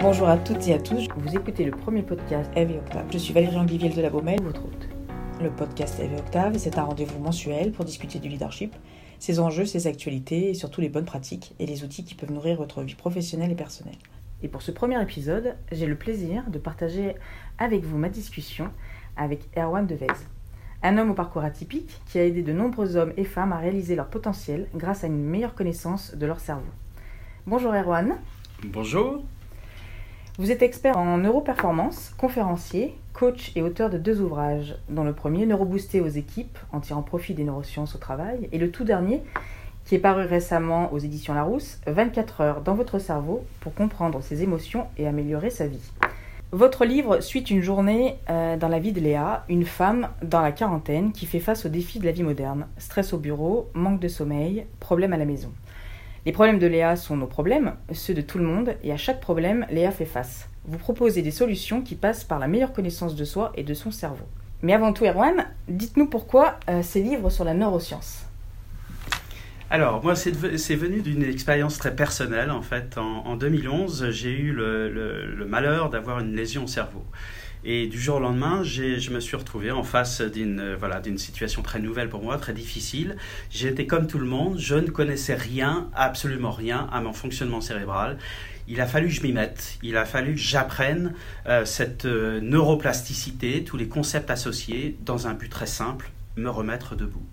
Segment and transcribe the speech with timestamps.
[0.00, 3.06] Bonjour à toutes et à tous, vous écoutez le premier podcast Eve et Octave.
[3.12, 4.88] Je suis Valérie Anguiviel de la Baumelle, votre hôte.
[5.40, 8.74] Le podcast Eve et Octave, c'est un rendez-vous mensuel pour discuter du leadership,
[9.18, 12.56] ses enjeux, ses actualités et surtout les bonnes pratiques et les outils qui peuvent nourrir
[12.56, 13.96] votre vie professionnelle et personnelle.
[14.42, 17.14] Et pour ce premier épisode, j'ai le plaisir de partager
[17.58, 18.70] avec vous ma discussion
[19.16, 20.08] avec Erwan Devez.
[20.82, 23.94] Un homme au parcours atypique qui a aidé de nombreux hommes et femmes à réaliser
[23.94, 26.72] leur potentiel grâce à une meilleure connaissance de leur cerveau.
[27.46, 28.16] Bonjour Erwan.
[28.64, 29.22] Bonjour.
[30.36, 35.46] Vous êtes expert en neuroperformance, conférencier, coach et auteur de deux ouvrages, dont le premier
[35.46, 39.22] Neurobooster aux équipes en tirant profit des neurosciences au travail, et le tout dernier,
[39.84, 44.42] qui est paru récemment aux éditions Larousse, 24 heures dans votre cerveau pour comprendre ses
[44.42, 45.92] émotions et améliorer sa vie.
[46.50, 50.50] Votre livre suit une journée euh, dans la vie de Léa, une femme dans la
[50.50, 52.66] quarantaine qui fait face aux défis de la vie moderne.
[52.78, 55.52] Stress au bureau, manque de sommeil, problèmes à la maison.
[56.26, 59.20] Les problèmes de Léa sont nos problèmes, ceux de tout le monde, et à chaque
[59.20, 60.48] problème, Léa fait face.
[60.64, 63.90] Vous proposez des solutions qui passent par la meilleure connaissance de soi et de son
[63.90, 64.24] cerveau.
[64.62, 68.26] Mais avant tout, Erwan, dites-nous pourquoi euh, ces livres sur la neuroscience
[69.70, 70.30] alors, moi, c'est
[70.76, 72.50] venu d'une expérience très personnelle.
[72.52, 77.02] En fait, en, 2011, j'ai eu le malheur d'avoir une lésion au cerveau.
[77.66, 81.62] Et du jour au lendemain, je me suis retrouvé en face d'une euh, voilà, situation
[81.62, 83.16] très nouvelle pour moi, très difficile.
[83.50, 88.18] J'étais comme tout le monde, je ne connaissais rien, absolument rien à mon fonctionnement cérébral.
[88.68, 91.14] Il a fallu que je m'y mette, il a fallu que j'apprenne
[91.46, 96.96] euh, cette euh, neuroplasticité, tous les concepts associés, dans un but très simple, me remettre
[96.96, 97.26] debout.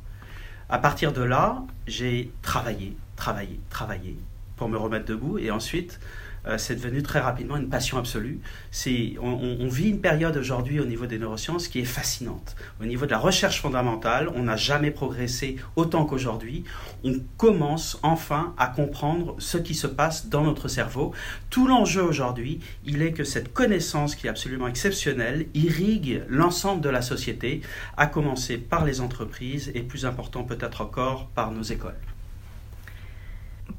[0.69, 4.15] À partir de là, j'ai travaillé, travaillé, travaillé
[4.55, 5.99] pour me remettre debout et ensuite
[6.47, 8.39] euh, c'est devenu très rapidement une passion absolue.
[8.71, 12.55] C'est, on, vit une période aujourd'hui au niveau des neurosciences qui est fascinante.
[12.81, 16.63] Au niveau de la recherche fondamentale, on n'a jamais progressé autant qu'aujourd'hui.
[17.03, 21.13] On commence enfin à comprendre ce qui se passe dans notre cerveau.
[21.49, 26.89] Tout l'enjeu aujourd'hui, il est que cette connaissance qui est absolument exceptionnelle irrigue l'ensemble de
[26.89, 27.61] la société,
[27.97, 31.95] à commencer par les entreprises et plus important peut-être encore par nos écoles.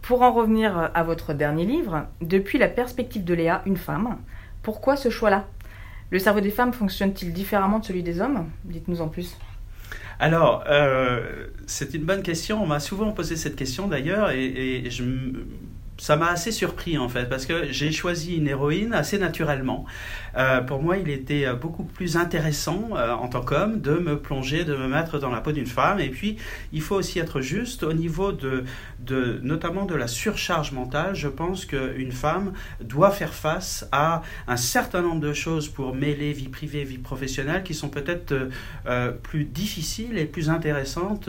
[0.02, 4.18] Pour en revenir à votre dernier livre, Depuis la perspective de Léa, une femme,
[4.62, 5.46] pourquoi ce choix-là?
[6.10, 8.50] Le cerveau des femmes fonctionne-t-il différemment de celui des hommes?
[8.64, 9.36] Dites-nous en plus.
[10.18, 12.62] Alors, euh, c'est une bonne question.
[12.62, 14.88] On m'a souvent posé cette question d'ailleurs, et,
[15.98, 19.84] ça m'a assez surpris en fait, parce que j'ai choisi une héroïne assez naturellement.
[20.36, 24.18] Euh, pour moi, il était euh, beaucoup plus intéressant euh, en tant qu'homme de me
[24.18, 26.00] plonger, de me mettre dans la peau d'une femme.
[26.00, 26.36] Et puis,
[26.72, 28.64] il faut aussi être juste au niveau de,
[29.00, 31.14] de notamment de la surcharge mentale.
[31.14, 36.32] Je pense qu'une femme doit faire face à un certain nombre de choses pour mêler
[36.32, 38.34] vie privée vie professionnelle qui sont peut-être
[39.22, 41.28] plus difficiles et plus intéressantes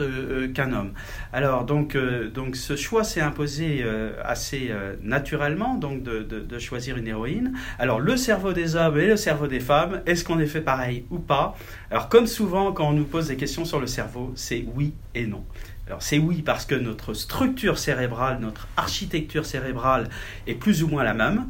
[0.54, 0.92] qu'un homme.
[1.32, 1.96] Alors, donc,
[2.32, 3.84] donc ce choix s'est imposé
[4.22, 4.72] assez
[5.02, 7.52] naturellement donc de, choisir une héroïne.
[7.78, 11.04] Alors le cerveau des hommes et le cerveau des femmes, est-ce qu'on est fait pareil
[11.10, 11.56] ou pas?
[11.90, 15.26] Alors comme souvent quand on nous pose des questions sur le cerveau, c'est oui et
[15.26, 15.44] non.
[15.86, 20.08] Alors c'est oui parce que notre structure cérébrale, notre architecture cérébrale
[20.46, 21.46] est plus ou moins la même.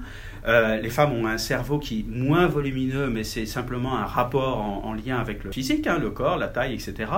[0.47, 4.59] Euh, les femmes ont un cerveau qui est moins volumineux, mais c'est simplement un rapport
[4.60, 7.10] en, lien avec le physique, hein, le corps, la taille, etc.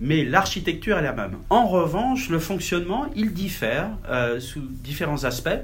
[0.00, 1.38] Mais l'architecture est la même.
[1.50, 5.58] En revanche, le fonctionnement, il diffère euh, sous différents aspects.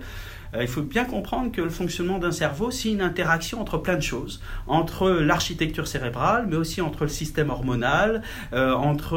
[0.55, 3.97] Euh, il faut bien comprendre que le fonctionnement d'un cerveau, c'est une interaction entre plein
[3.97, 8.23] de choses, entre l'architecture cérébrale, mais aussi entre le système hormonal,
[8.53, 9.15] euh, entre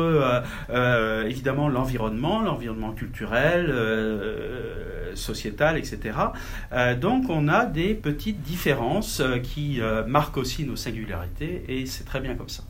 [0.69, 3.73] euh, évidemment l'environnement, l'environnement culturel,
[5.13, 6.17] sociétal, etc.
[6.99, 12.35] donc on a des petites différences qui marquent aussi nos singularités, et c'est très bien
[12.35, 12.63] comme ça.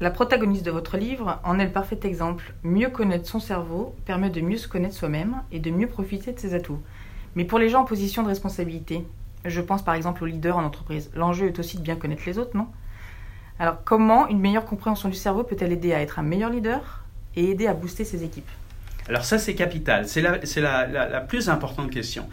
[0.00, 2.54] La protagoniste de votre livre en est le parfait exemple.
[2.64, 6.38] Mieux connaître son cerveau permet de mieux se connaître soi-même et de mieux profiter de
[6.38, 6.80] ses atouts.
[7.34, 9.04] Mais pour les gens en position de responsabilité,
[9.44, 12.38] je pense par exemple aux leaders en entreprise, l'enjeu est aussi de bien connaître les
[12.38, 12.68] autres, non?
[13.58, 17.04] Alors comment une meilleure compréhension du cerveau peut-elle aider à être un meilleur leader
[17.36, 18.48] et aider à booster ses équipes?
[19.08, 22.28] Alors ça c'est capital, c'est la, plus importante question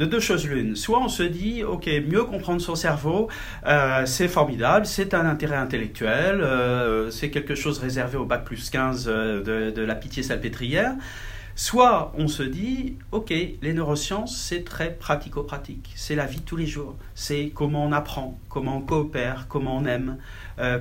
[0.00, 0.76] de deux choses l'une.
[0.76, 3.28] Soit on se dit, ok, mieux comprendre son cerveau,
[3.66, 8.70] euh, c'est formidable, c'est un intérêt intellectuel, euh, c'est quelque chose réservé au bac plus
[8.70, 10.94] 15 euh, de, la pitié salpêtrière.
[11.54, 16.56] Soit on se dit, ok, les neurosciences, c'est très pratico-pratique, c'est la vie de tous
[16.56, 20.16] les jours, c'est comment on apprend, comment on coopère, comment on aime,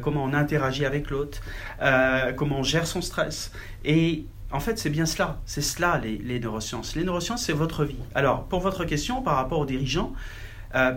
[0.01, 1.41] comment on interagit avec l'autre,
[2.37, 3.51] comment on gère son stress.
[3.83, 6.95] Et en fait, c'est bien cela, c'est cela les, neurosciences.
[6.95, 7.99] Les neurosciences, c'est votre vie.
[8.15, 10.13] Alors, pour votre question par rapport aux dirigeants,
[10.75, 10.93] euh,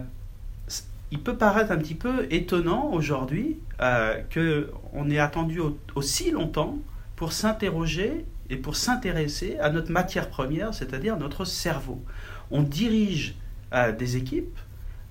[1.11, 5.61] il peut paraître un petit peu étonnant aujourd'hui qu'on ait attendu
[5.95, 6.79] aussi longtemps
[7.17, 12.03] pour s'interroger et pour s'intéresser à notre matière première, c'est-à-dire notre cerveau.
[12.51, 13.35] On dirige
[13.75, 14.59] euh, des équipes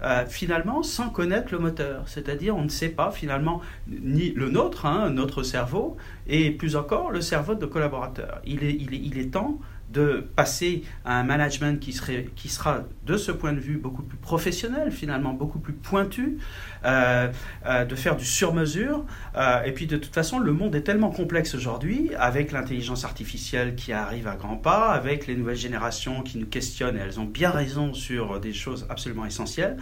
[0.03, 2.03] euh, finalement sans connaître le moteur.
[2.07, 7.11] C'est-à-dire on ne sait pas finalement ni le nôtre, hein, notre cerveau, et plus encore
[7.11, 8.41] le cerveau de collaborateurs.
[8.45, 9.59] Il est, il est, il est temps
[9.91, 14.03] de passer à un management qui, serait, qui sera de ce point de vue beaucoup
[14.03, 16.37] plus professionnel finalement, beaucoup plus pointu,
[16.83, 17.31] euh,
[17.65, 19.05] euh, de faire du sur-mesure.
[19.35, 23.75] Euh, et puis de toute façon, le monde est tellement complexe aujourd'hui, avec l'intelligence artificielle
[23.75, 27.25] qui arrive à grands pas, avec les nouvelles générations qui nous questionnent, et elles ont
[27.25, 29.77] bien raison sur des choses absolument essentielles,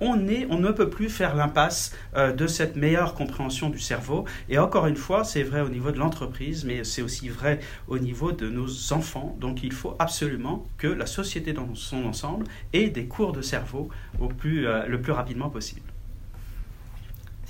[0.00, 4.24] on, est, on ne peut plus faire l'impasse de cette meilleure compréhension du cerveau.
[4.48, 7.98] Et encore une fois, c'est vrai au niveau de l'entreprise, mais c'est aussi vrai au
[7.98, 9.27] niveau de nos enfants.
[9.38, 13.88] Donc il faut absolument que la société dans son ensemble ait des cours de cerveau
[14.20, 15.88] au plus, le plus rapidement possible.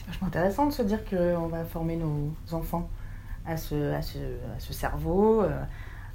[0.09, 2.89] Vachement intéressant de se dire qu'on va former nos enfants
[3.47, 3.93] à ce,
[4.71, 5.63] cerveau, euh,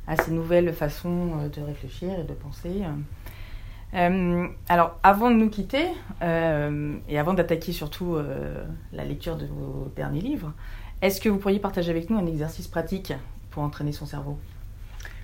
[0.07, 2.81] à ces nouvelles façons euh, de réfléchir et de penser.
[3.94, 5.86] Euh, alors, avant de nous quitter,
[6.21, 8.18] et avant d'attaquer surtout
[8.92, 10.54] la lecture de vos derniers livres,
[11.04, 13.13] est-ce que vous pourriez partager avec nous un exercice pratique
[13.51, 14.39] pour entraîner son cerveau?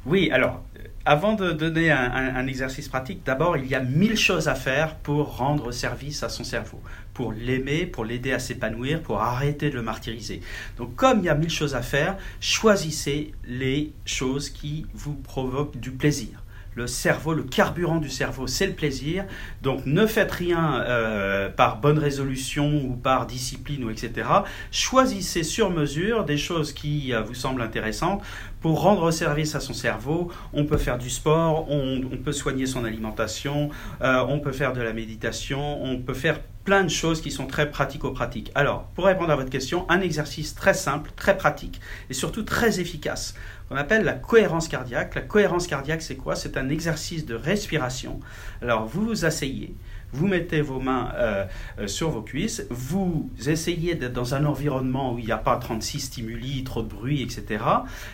[0.05, 0.63] Oui, alors,
[1.05, 5.37] avant de donner un, exercice pratique, d'abord, il y a mille choses à faire pour
[5.37, 6.81] rendre service à son cerveau,
[7.13, 10.41] pour l'aimer, pour l'aider à s'épanouir, pour arrêter de le martyriser.
[10.77, 15.77] Donc, comme il y a mille choses à faire, choisissez les choses qui vous provoquent
[15.77, 16.43] du plaisir
[16.79, 19.25] le cerveau, le carburant du cerveau, c'est le plaisir.
[19.61, 24.27] Donc ne faites rien euh, par bonne résolution ou par discipline ou etc.
[24.71, 28.23] Choisissez sur mesure des choses qui euh, vous semblent intéressantes
[28.61, 30.31] pour rendre service à son cerveau.
[30.53, 33.69] On peut faire du sport, on, peut soigner son alimentation,
[34.01, 37.47] euh, on peut faire de la méditation, on peut faire plein de choses qui sont
[37.47, 38.51] très pratico-pratiques.
[38.53, 41.79] Alors, pour répondre à votre question, un exercice très simple, très pratique
[42.09, 43.33] et surtout très efficace
[43.67, 45.15] qu'on appelle la cohérence cardiaque.
[45.15, 46.35] La cohérence cardiaque, c'est quoi?
[46.35, 48.19] C'est un exercice de respiration.
[48.61, 49.75] Alors, vous vous asseyez,
[50.13, 51.45] vous mettez vos mains euh,
[51.79, 55.57] euh, sur vos cuisses, vous essayez d'être dans un environnement où il n'y a pas
[55.57, 57.63] 36 stimuli, trop de bruit, etc.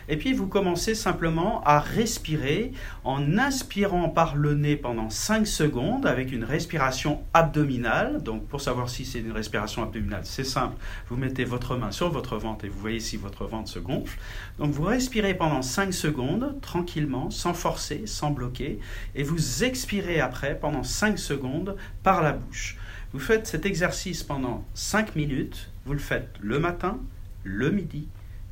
[0.09, 6.06] Et puis vous commencez simplement à respirer en inspirant par le nez pendant 5 secondes
[6.06, 8.21] avec une respiration abdominale.
[8.24, 10.75] Donc pour savoir si c'est une respiration abdominale, c'est simple.
[11.09, 14.18] Vous mettez votre main sur votre ventre et vous voyez si votre ventre se gonfle.
[14.59, 18.80] Donc vous respirez pendant 5 secondes tranquillement, sans forcer, sans bloquer,
[19.15, 22.77] et vous expirez après pendant 5 secondes par la bouche.
[23.13, 26.99] Vous faites cet exercice pendant 5 minutes, vous le faites le matin,
[27.43, 28.07] le midi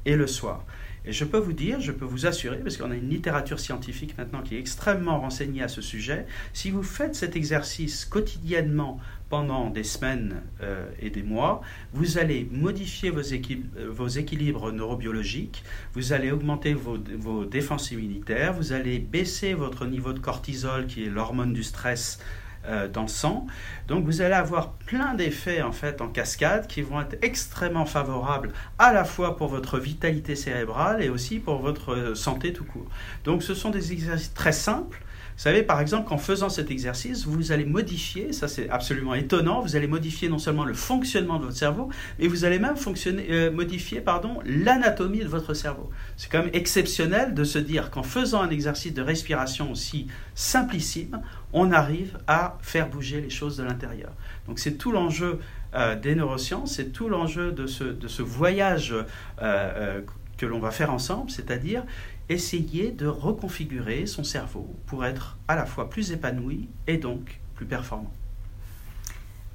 [0.05, 0.65] et le soir.
[1.05, 4.17] Et je peux vous dire, je peux vous assurer, parce qu'on a une littérature scientifique
[4.17, 9.69] maintenant qui est extrêmement renseignée à ce sujet, si vous faites cet exercice quotidiennement pendant
[9.69, 15.63] des semaines euh, et des mois, vous allez modifier vos, euh, équilibres neurobiologiques,
[15.93, 21.09] vous allez augmenter vos défenses immunitaires, vous allez baisser votre niveau de cortisol, qui est
[21.09, 22.19] l'hormone du stress,
[22.65, 23.45] euh, dans le sang.
[23.87, 28.51] Donc vous allez avoir plein d'effets en fait en cascade qui vont être extrêmement favorables
[28.79, 32.87] à la fois pour votre vitalité cérébrale et aussi pour votre euh, santé tout court.
[33.25, 35.01] Donc ce sont des exercices très simples.
[35.35, 39.61] Vous savez, par exemple, qu'en faisant cet exercice, vous allez modifier, ça c'est absolument étonnant,
[39.61, 41.89] vous allez modifier non seulement le fonctionnement de votre cerveau,
[42.19, 45.89] mais vous allez même fonctionner, euh, modifier pardon, l'anatomie de votre cerveau.
[46.17, 51.21] C'est quand même exceptionnel de se dire qu'en faisant un exercice de respiration aussi simplissime,
[51.51, 54.11] on arrive à faire bouger les choses de l'intérieur.
[54.47, 55.39] Donc c'est tout l'enjeu
[55.75, 58.93] euh, des neurosciences, c'est tout l'enjeu de ce, de ce voyage
[59.41, 60.01] euh,
[60.45, 61.83] l'on va faire ensemble, c'est-à-dire
[62.29, 67.65] essayer de reconfigurer son cerveau pour être à la fois plus épanoui et donc plus
[67.65, 68.11] performant.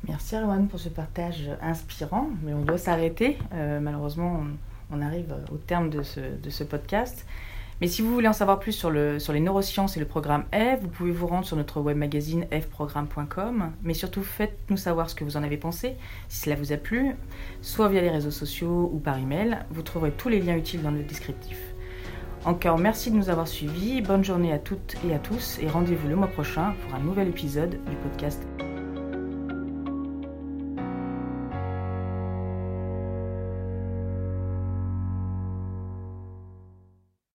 [0.07, 3.37] Merci Erwan pour ce partage inspirant, mais on doit s'arrêter.
[3.53, 4.45] malheureusement,
[4.93, 7.27] on, arrive au terme de ce podcast.
[7.81, 10.45] Mais si vous voulez en savoir plus sur, le, sur les neurosciences et le programme
[10.53, 13.73] F, vous pouvez vous rendre sur notre web magazine fprogramme.com.
[13.83, 15.97] Mais surtout, faites-nous savoir ce que vous en avez pensé,
[16.29, 17.15] si cela vous a plu,
[17.63, 19.59] soit via les réseaux sociaux ou par email.
[19.71, 21.59] Vous trouverez tous les liens utiles dans le descriptif.
[22.45, 26.09] Encore merci de nous avoir suivis, bonne journée à toutes et à tous et rendez-vous
[26.09, 28.58] le mois prochain pour un nouvel épisode du podcast